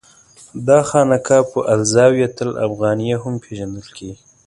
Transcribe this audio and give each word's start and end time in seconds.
دا 0.67 0.79
خانقاه 0.89 1.43
په 1.51 1.59
الزاویة 1.73 2.29
الافغانیه 2.47 3.17
هم 3.23 3.35
پېژندل 3.43 3.87
کېږي. 3.97 4.23